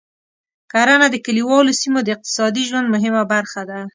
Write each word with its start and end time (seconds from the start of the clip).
کرنه 0.71 1.07
د 1.11 1.15
کليوالو 1.25 1.77
سیمو 1.81 1.99
د 2.03 2.07
اقتصادي 2.15 2.63
ژوند 2.69 2.87
مهمه 2.95 3.23
برخه 3.33 3.61
ده. 3.69 3.79